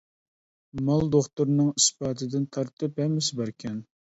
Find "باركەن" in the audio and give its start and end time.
3.43-3.79